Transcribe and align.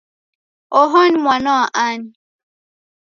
Oho 0.79 0.99
ni 1.09 1.17
mwana 1.23 1.51
wa 1.57 1.65
ani? 1.85 2.09